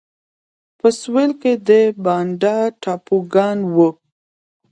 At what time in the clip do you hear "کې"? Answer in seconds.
1.41-1.53